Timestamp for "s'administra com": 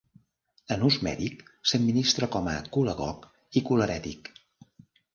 1.73-2.51